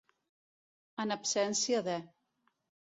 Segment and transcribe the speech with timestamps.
[1.05, 2.03] En absència de.